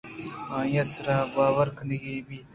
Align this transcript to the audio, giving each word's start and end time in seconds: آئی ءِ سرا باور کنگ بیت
آئی 0.57 0.77
ءِ 0.81 0.91
سرا 0.93 1.17
باور 1.35 1.67
کنگ 1.77 2.03
بیت 2.27 2.47